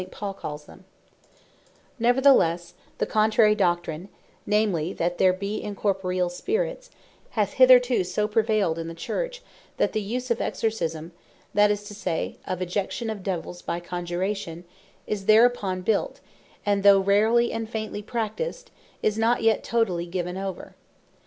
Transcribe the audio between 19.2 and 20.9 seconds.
yet totally given over.